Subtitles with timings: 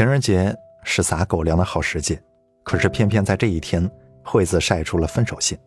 [0.00, 2.18] 情人节是撒狗粮的好时节，
[2.62, 3.86] 可是偏偏在这一天，
[4.24, 5.58] 惠子晒出了分手信。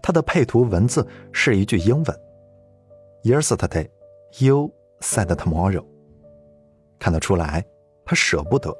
[0.00, 2.20] 他的配图文字是一句英文
[3.22, 3.90] ：“Yesterday,
[4.38, 5.84] you said tomorrow。”
[6.98, 7.62] 看得出来，
[8.06, 8.74] 他舍不得。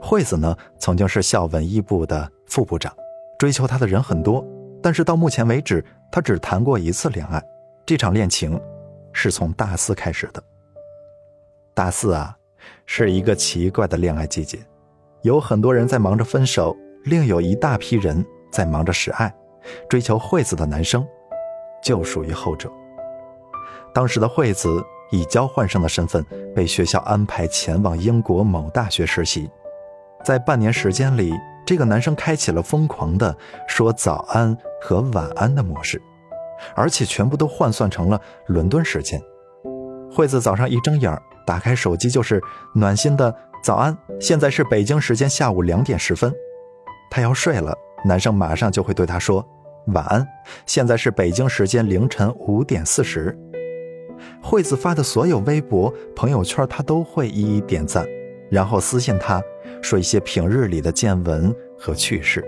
[0.00, 2.96] 惠子呢，曾经是校文艺部的副部长，
[3.38, 4.42] 追求她的人很多，
[4.82, 7.42] 但是到目前为止，她只谈过一次恋爱。
[7.84, 8.58] 这场恋情
[9.12, 10.42] 是从大四开始的。
[11.74, 12.34] 大四啊。
[12.86, 14.58] 是一个奇怪的恋爱季节，
[15.22, 19.34] 有很多人在忙着分手，另有一大批人在忙着示爱。
[19.88, 21.06] 追求惠子的男生，
[21.84, 22.72] 就属于后者。
[23.92, 29.50] 当时的惠子以交换生的身份被学校安排前往英国某大学实习，
[30.24, 31.34] 在半年时间里，
[31.66, 33.36] 这个男生开启了疯狂的
[33.68, 36.00] 说早安和晚安的模式，
[36.74, 39.20] 而且全部都换算成了伦敦时间。
[40.10, 41.12] 惠子早上一睁眼
[41.46, 42.40] 打开手机就是
[42.74, 46.32] 暖心的早安，现在是北京时间下午两点十分，
[47.10, 49.46] 他要睡了，男生马上就会对他说
[49.88, 50.26] 晚安，
[50.66, 53.36] 现在是北京时间凌晨五点四十。
[54.42, 58.06] 惠子发的所有微博、朋友圈，他都会一一点赞，
[58.50, 59.42] 然后私信他
[59.82, 62.44] 说一些平日里的见闻和趣事。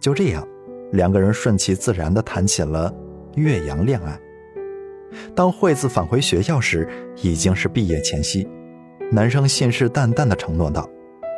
[0.00, 0.46] 就这样，
[0.92, 2.92] 两个人顺其自然地谈起了
[3.34, 4.18] 岳阳恋爱。
[5.34, 6.88] 当惠子返回学校时，
[7.22, 8.48] 已经是毕业前夕。
[9.10, 10.88] 男生信誓旦旦地承诺道：“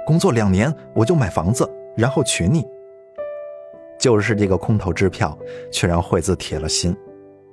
[0.04, 2.64] 工作两年，我就买房子，然后娶你。”
[3.98, 5.38] 就是这个空头支票，
[5.70, 6.96] 却让惠子铁了心，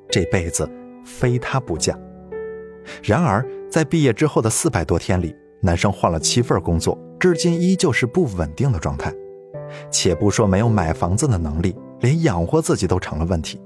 [0.09, 0.67] 这辈子
[1.05, 1.97] 非他不嫁。
[3.03, 9.13] 然而，在毕业之后的四百多天里，男生换了七份工作，至今依旧是不稳定的状态。
[9.91, 13.61] 且不说没有买房子的能力，连养活自己都成了问题。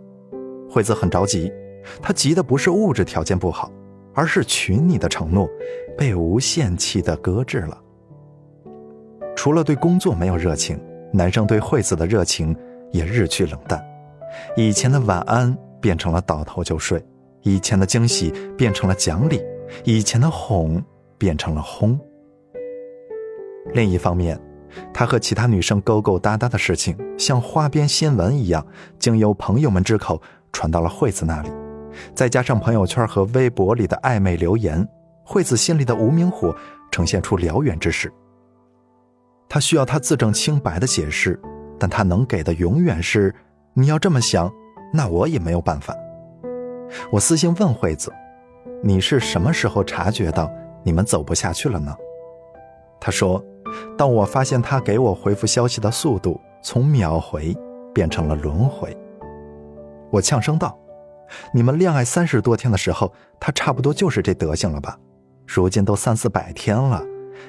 [0.70, 1.52] 惠子很着急。
[2.02, 3.72] 他急的不是物质条件不好，
[4.14, 5.50] 而是娶你的承诺
[5.98, 7.78] 被无限期的搁置了。
[9.36, 10.80] 除了对工作没有热情，
[11.12, 12.56] 男生对惠子的热情
[12.92, 13.84] 也日趋冷淡。
[14.56, 17.04] 以前的晚安变成了倒头就睡，
[17.42, 19.42] 以前的惊喜变成了讲理，
[19.84, 20.82] 以前的哄
[21.18, 22.00] 变成了轰。
[23.74, 24.40] 另一方面，
[24.94, 28.66] 他和其他女生勾勾搭搭的事情，像花边新闻一样，
[29.00, 30.22] 经由朋友们之口
[30.52, 31.50] 传到了惠子那里。
[32.14, 34.88] 再加上朋友圈和微博里的暧昧留言，
[35.24, 36.56] 惠子心里的无名火
[36.92, 38.12] 呈现出燎原之势。
[39.50, 41.40] 他需要他自证清白的解释，
[41.78, 43.34] 但他能给的永远是
[43.74, 44.52] ：“你要这么想，
[44.94, 45.96] 那我也没有办法。”
[47.12, 48.12] 我私信问惠子
[48.82, 50.50] ：“你是什么时候察觉到
[50.84, 51.96] 你们走不下去了呢？”
[53.00, 53.44] 他说
[53.98, 57.56] ：“当我发现他给我回复消息的速度从秒回
[57.94, 58.96] 变成了轮回。”
[60.12, 60.78] 我呛声道。
[61.54, 64.98] 你们恋爱三十多天的时候，他差不多就是这德行了吧？
[65.48, 67.04] 如今都三四百天了，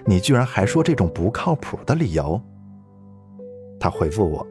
[0.05, 2.41] 你居然还说这种不靠谱的理由？
[3.79, 4.47] 他回复我：“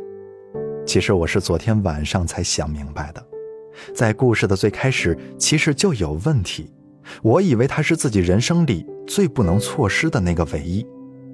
[0.85, 3.25] 其实我是昨天晚上才想明白的，
[3.93, 6.73] 在故事的最开始其实就有问题。
[7.21, 10.85] 我以为他是自己人生里最不能错失的那个唯一，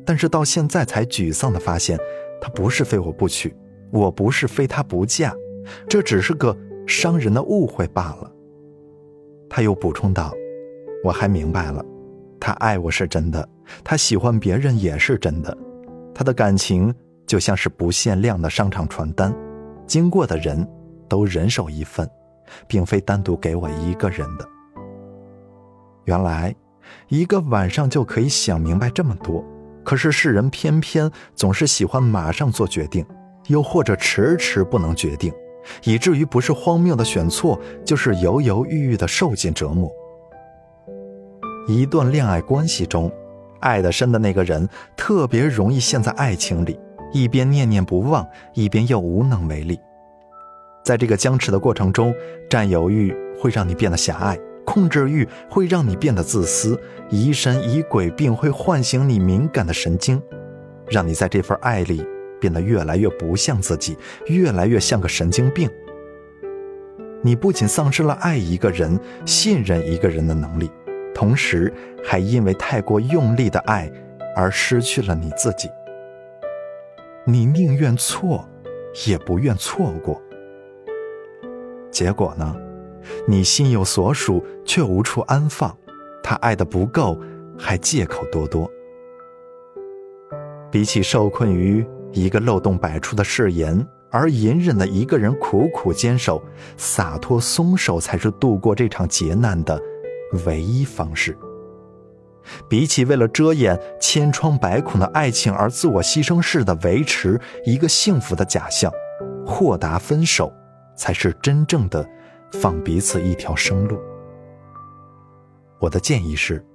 [0.05, 1.99] 但是到现在才沮丧的发现，
[2.41, 3.55] 他不是非我不娶，
[3.91, 5.33] 我不是非他不嫁，
[5.87, 6.55] 这只是个……”
[6.87, 8.31] 伤人的误会罢了。
[9.49, 10.33] 他又补充道
[11.03, 11.83] ：“我还明白了，
[12.39, 13.47] 他爱我是真的，
[13.83, 15.55] 他喜欢别人也是真的。
[16.15, 16.93] 他的感情
[17.25, 19.33] 就像是不限量的商场传单，
[19.85, 20.67] 经过的人
[21.07, 22.09] 都人手一份，
[22.67, 24.47] 并非单独给我一个人的。
[26.05, 26.55] 原来，
[27.09, 29.43] 一个晚上就可以想明白这么多。
[29.83, 33.05] 可是世人偏偏总是喜欢马上做决定，
[33.47, 35.33] 又或者迟迟不能决定。”
[35.83, 39.91] 以至于不是荒谬的选错，就是犹犹豫豫的受尽折磨。
[41.67, 43.11] 一段恋爱关系中，
[43.59, 46.79] 爱得深的那个人特别容易陷在爱情里，
[47.11, 49.79] 一边念念不忘，一边又无能为力。
[50.83, 52.13] 在这个僵持的过程中，
[52.49, 56.79] 占有欲会让你变得狭隘，控制欲会让你变得自私，
[57.09, 60.21] 疑神疑鬼病会唤醒你敏感的神经，
[60.89, 62.05] 让你在这份爱里。
[62.39, 63.97] 变得越来越不像自己，
[64.27, 65.69] 越来越像个神经病。
[67.21, 70.69] 你不仅丧失了爱一个人、信任一个人的能力，
[71.13, 71.73] 同时
[72.03, 73.91] 还因为太过用力的爱
[74.35, 75.69] 而失去了你自己。
[77.25, 78.47] 你宁愿错，
[79.07, 80.21] 也不愿错过。
[81.91, 82.55] 结果呢？
[83.25, 85.75] 你心有所属，却无处安放。
[86.21, 87.17] 他爱的不够，
[87.57, 88.69] 还借口多多。
[90.69, 91.85] 比起受困于……
[92.13, 96.41] 一个漏洞百出的誓言，而隐忍的一个人苦苦坚守，
[96.77, 99.79] 洒脱松手才是度过这场劫难的
[100.45, 101.37] 唯一方式。
[102.69, 108.89] 比起为了遮掩千疮百孔的爱情而自我牺牲式的维持一个幸福的假象，
[109.45, 110.51] 豁达分手，
[110.95, 112.07] 才是真正的
[112.53, 113.99] 放彼此一条生路。
[115.77, 116.65] 我的建议是，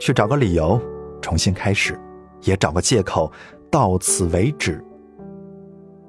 [0.00, 0.80] 去找个理由
[1.20, 2.00] 重新开始，
[2.40, 3.30] 也找个借口
[3.72, 4.84] 到此为止。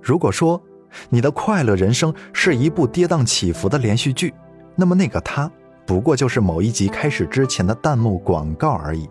[0.02, 0.62] 如果说
[1.10, 4.34] 你的快乐人生是一部跌宕起伏的连续剧，
[4.76, 5.50] 那么那个他。
[5.86, 9.10] 不过就是某一集开始之前的弹幕广告而已，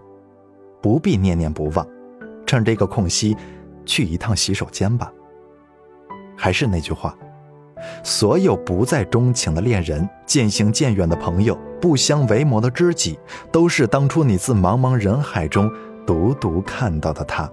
[0.82, 1.86] 不必念念不忘。
[2.46, 3.34] 趁这个空隙，
[3.86, 5.10] 去一趟洗手间吧。
[6.36, 7.16] 还是那句话，
[8.02, 13.18] 所有不再钟情的恋人、渐行渐远的朋友、不相为谋的知己，
[13.50, 15.70] 都是当初你自茫茫人海中
[16.06, 17.50] 独独看到的他。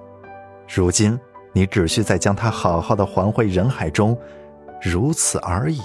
[0.71, 1.19] 如今，
[1.51, 4.15] 你只需再将他好好的还回人海中，
[4.79, 5.81] 如此而已。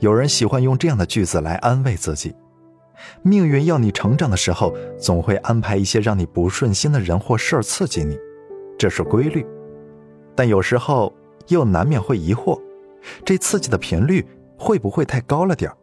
[0.00, 2.36] 有人喜欢用这样的句子来安慰自己：
[3.22, 8.18] 命运要你成长的时候，总会安排一些让你不顺心的人或事儿刺激你，
[8.78, 9.46] 这是规律。
[10.36, 11.10] 但有时候
[11.48, 12.60] 又难免会疑惑，
[13.24, 14.26] 这刺激的频率
[14.58, 15.76] 会不会太高了点儿？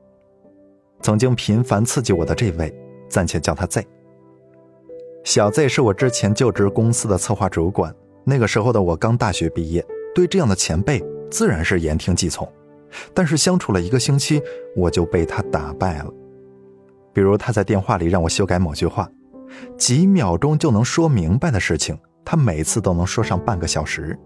[1.01, 2.71] 曾经频繁刺激我的这位，
[3.09, 3.83] 暂且叫他 Z。
[5.23, 9.85] 小 Z 是我之前就职公司的策划主管，那个时候的我刚大学毕业，
[10.15, 12.47] 对这样的前辈自然是言听计从。
[13.13, 14.41] 但是相处了一个星期，
[14.75, 16.11] 我就被他打败了。
[17.13, 19.07] 比如他在电话里让我修改某句话，
[19.77, 24.17] 几秒钟就能说明白的事情，他每次都能说上半个小时。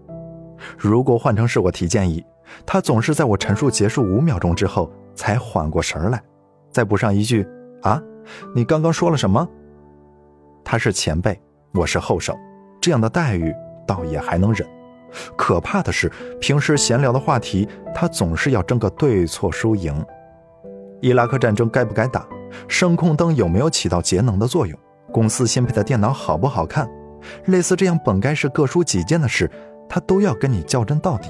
[0.78, 2.24] 如果换成是我提建议，
[2.64, 6.22] 他总是在我陈述结束五秒钟之后才缓过神来，
[6.72, 7.46] 再补上一句
[7.82, 8.02] ：“啊，
[8.54, 9.46] 你刚刚说了什么？”
[10.68, 11.40] 他是前辈，
[11.72, 12.36] 我是后生，
[12.80, 13.54] 这样的待遇
[13.86, 14.68] 倒也还能忍。
[15.36, 16.10] 可怕的是，
[16.40, 20.04] 平时闲聊的话题，他总是要争个对错输赢。
[21.00, 22.26] 伊拉克战争该不该打？
[22.66, 24.76] 声控灯有没有起到节能的作用？
[25.12, 26.90] 公司新配的电脑好不好看？
[27.44, 29.48] 类似这样本该是各抒己见的事，
[29.88, 31.28] 他都要跟你较真到底。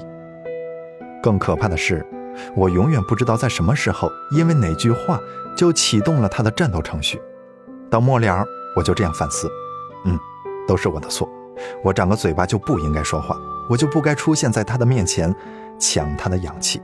[1.23, 2.03] 更可怕的是，
[2.55, 5.21] 我永远不知道在什么时候，因为哪句话
[5.55, 7.21] 就启动了他的战斗程序。
[7.91, 8.43] 到末了，
[8.76, 9.50] 我就这样反思：
[10.05, 10.17] 嗯，
[10.69, 11.28] 都是我的错，
[11.82, 13.37] 我长个嘴巴就不应该说话。
[13.69, 15.34] 我就不该出现在他的面前，
[15.76, 16.81] 抢他的氧气。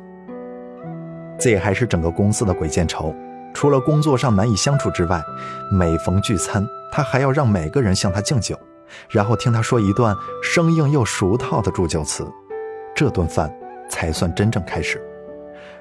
[1.38, 3.14] 这还是整个公司的鬼见愁。
[3.54, 5.22] 除了工作上难以相处之外，
[5.70, 8.58] 每逢聚餐，他还要让每个人向他敬酒，
[9.10, 12.26] 然后听他说一段生硬又俗套的祝酒词。
[12.96, 13.54] 这顿饭
[13.88, 15.00] 才算真正开始。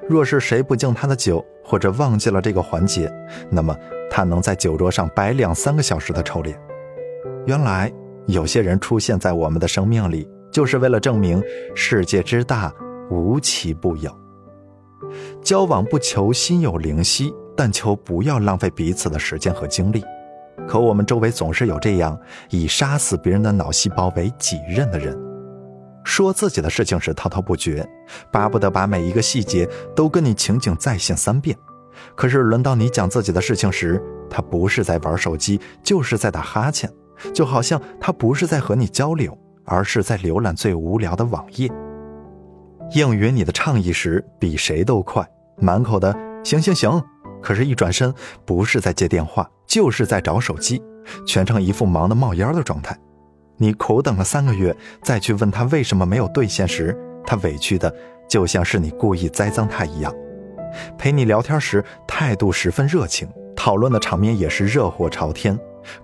[0.09, 3.11] 若是谁不敬他的酒，或者忘记了这个环节，
[3.49, 3.75] 那么
[4.09, 6.59] 他能在酒桌上摆两三个小时的臭脸。
[7.45, 7.91] 原来
[8.27, 10.27] 有些人出现在我们的生命里。
[10.51, 11.41] 就是为了证明
[11.73, 12.69] 世界之大，
[13.09, 14.13] 无奇不有。
[15.41, 20.03] 交往不求心有灵犀，但求不要浪费彼此的时间和精力。
[20.67, 22.19] 可我们周围总是有这样
[22.49, 25.17] 以杀死别人的脑细胞为己任的人，
[26.03, 27.87] 说自己的事情时滔滔不绝，
[28.31, 31.57] 巴不得把每一个细节都跟你情景再现三遍。
[32.15, 36.91] 可是轮到你讲自己的事情时，他不是在玩手机，就是在打哈欠，
[37.33, 39.37] 就好像他不是在和你交流。
[39.63, 41.71] 而是在浏览最无聊的网页，
[42.93, 45.25] 应允你的倡议时比谁都快，
[45.57, 46.13] 满口的
[46.43, 47.01] “行行行”，
[47.41, 48.13] 可是，一转身
[48.43, 50.81] 不是在接电话，就是在找手机，
[51.27, 52.99] 全程一副忙得冒烟的状态。
[53.61, 57.93] 你苦等了三个月，再去问他为什么没有兑现时，他委屈的
[58.27, 60.11] 就像是你故意栽赃他一样。
[60.97, 65.55] 陪你聊天时态度十分热情，讨论的场面也是热火朝天，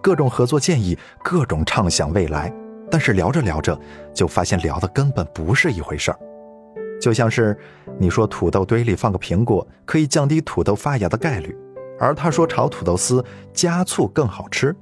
[0.04, 2.54] 各种合作建议，各种畅想未来。
[2.92, 3.76] 但是聊着聊着，
[4.14, 6.20] 就发现聊的根本不是一回事儿，
[7.02, 7.58] 就像是
[7.98, 11.58] 你说土豆堆里放个苹果可以降低土豆发芽的概率，
[12.00, 14.76] 而他说炒土豆丝加醋更好吃。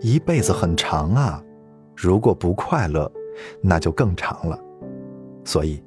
[0.00, 1.42] 一辈子很长啊，
[1.96, 3.10] 如果不快乐，
[3.60, 4.58] 那就更长了。
[5.44, 5.82] 所以，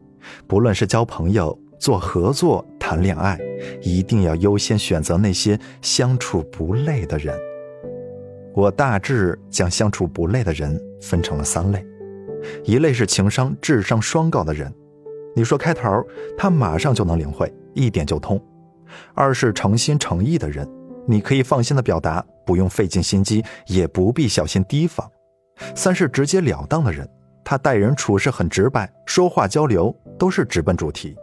[0.47, 3.39] 不论是交朋友、做合作、谈恋爱，
[3.81, 7.37] 一定要优先选择那些相处不累的人。
[8.53, 11.85] 我大致将相处不累的人分成了三类，
[12.65, 14.73] 一类是情商、智商双高的人，
[15.33, 16.03] 你说开头，
[16.37, 18.37] 他马上就能领会，一点就通；
[19.13, 20.67] 二是诚心诚意的人，
[21.07, 25.07] 你可以放心的表达，不用费尽心机，也不必小心提防；
[25.75, 27.09] 三是直截了当的人，
[27.43, 31.15] 他待人处事很直白，说话交流都是直奔主题。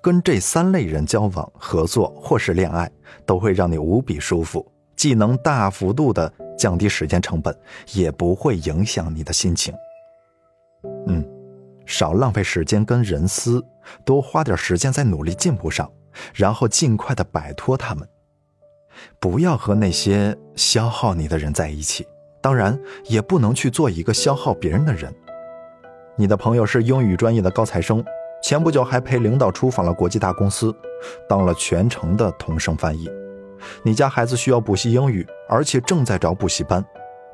[0.00, 2.90] 跟这三类人交往、合作或是恋爱，
[3.26, 4.66] 都会让你无比舒服。
[4.96, 7.54] 既能大幅度的降低时间成本，
[7.92, 9.74] 也不会影响你的心情。
[11.06, 11.22] 嗯，
[11.84, 13.62] 少浪费时间跟人撕，
[14.06, 15.92] 多花点时间在努力进步上，
[16.32, 18.08] 然后尽快的摆脱他们。
[19.18, 22.06] 不要和那些消耗你的人在一起，
[22.40, 25.14] 当然也不能去做一个消耗别人的人。
[26.16, 28.04] 你的朋友是英语专业的高材生，
[28.42, 30.74] 前不久还陪领导出访了国际大公司，
[31.28, 33.08] 当了全程的同声翻译。
[33.82, 36.84] 你家孩子需要补习英语，而且正在找补习班，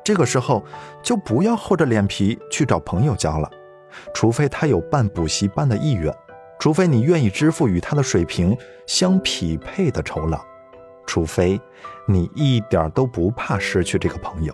[0.03, 0.63] 这个时候
[1.01, 3.49] 就不要厚着脸皮去找朋友教了，
[4.13, 6.13] 除非他有办补习班的意愿，
[6.59, 10.41] 除非你愿意支付与他的水平相匹配的酬劳。
[11.05, 11.59] 除非
[12.07, 14.53] 你一点都不怕失去这个朋友。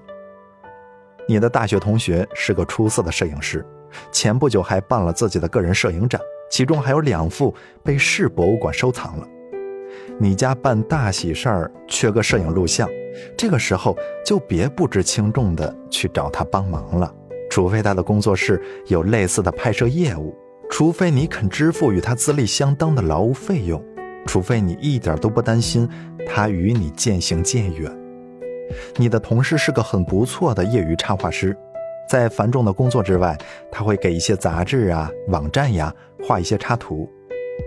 [1.27, 3.65] 你的大学同学是个出色的摄影师，
[4.11, 7.53] 前不久还办了自己的个人摄影展，其中还有两幅
[7.83, 9.27] 被市博物馆收藏了。
[10.17, 12.89] 你家办大喜事儿缺个摄影录像，
[13.37, 17.13] 这个时候就别不知轻重的去找他帮忙了，
[17.49, 20.35] 除非他的工作室有类似的拍摄业务，
[20.69, 23.83] 除非你肯支付与他资历相当的劳务费用。
[24.25, 25.89] 除非你一点都不担心
[26.27, 27.91] 他与你渐行渐远，
[28.97, 31.57] 你的同事是个很不错的业余插画师，
[32.07, 33.37] 在繁重的工作之外，
[33.71, 37.09] 他会给一些杂志啊、网站呀画一些插图。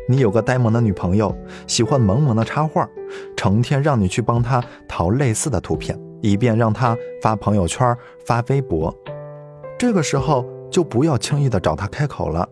[0.09, 2.89] 你有个呆萌的女朋友，喜欢萌萌的插画，
[3.37, 7.95] 成天让你去帮她淘类似的图片，以便让她发朋友圈、
[8.27, 8.97] 发微博。
[9.79, 12.49] 这个时候就不要轻易的找她开口了。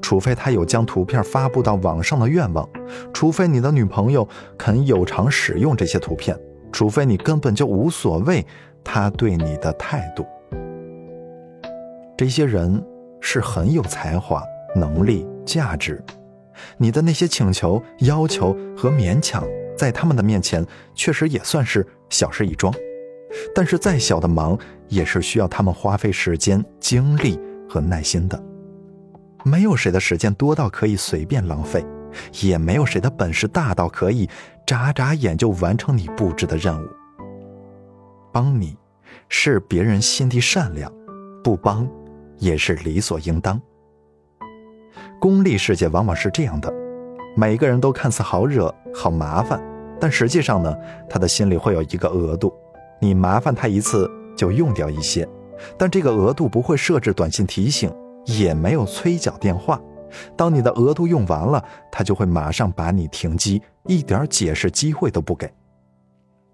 [0.00, 2.68] 除非他有将图片发布到网上的愿望，
[3.12, 4.26] 除非你的女朋友
[4.58, 6.38] 肯有偿使用这些图片，
[6.70, 8.46] 除非你根本就无所谓
[8.84, 10.26] 他对你的态度。
[12.16, 12.82] 这些人
[13.20, 14.42] 是很有才华、
[14.76, 16.02] 能力、价值，
[16.76, 19.44] 你的那些请求、要求和勉强，
[19.76, 22.72] 在他们的面前确实也算是小事一桩。
[23.54, 24.58] 但是再小的忙，
[24.88, 28.51] 也是需要他们花费时间、精力和耐心的。
[29.44, 31.84] 没有谁的时间多到可以随便浪费，
[32.42, 34.28] 也没有谁的本事大到可以
[34.66, 36.86] 眨眨眼就完成你布置的任务。
[38.32, 38.76] 帮你，
[39.28, 40.90] 是别人心地善良；
[41.42, 41.88] 不帮，
[42.38, 43.60] 也是理所应当。
[45.20, 46.72] 功利世界往往是这样的：
[47.36, 49.62] 每个人都看似好惹、好麻烦，
[50.00, 50.74] 但实际上呢，
[51.08, 52.52] 他的心里会有一个额度，
[53.00, 55.28] 你麻烦他一次就用掉一些，
[55.76, 57.92] 但这个额度不会设置短信提醒。
[58.24, 59.80] 也没有催缴电话，
[60.36, 65.52] 当你的额度用完了，他就会马上把你停机，一点解释机会都不给。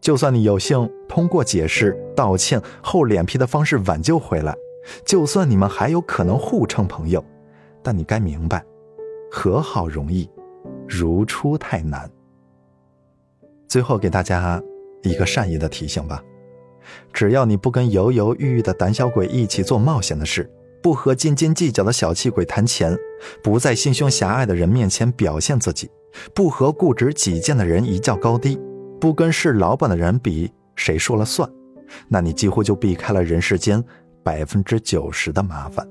[0.00, 4.54] 就算你有幸通过解释、道歉、厚脸皮的方式挽救回来，
[5.04, 7.22] 就算你们还有可能互称朋友，
[7.82, 8.64] 但你该明白，
[9.30, 10.30] 和好容易，
[10.86, 12.08] 如初太难。
[13.66, 14.62] 最后给大家
[15.02, 16.22] 一个善意的提醒吧：
[17.12, 20.50] 只要你不跟犹犹豫豫的胆小鬼一起做冒险的事。
[20.82, 22.96] 不和斤斤计较的小气鬼谈钱，
[23.42, 25.90] 不在心胸狭隘的人面前表现自己，
[26.34, 28.58] 不和固执己见的人一较高低，
[29.00, 31.50] 不跟是老板的人比谁说了算，
[32.08, 33.82] 那你几乎就避开了人世间
[34.22, 35.86] 百分之九十的麻烦。